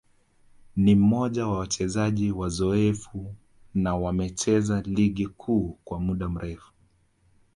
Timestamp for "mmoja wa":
0.95-1.59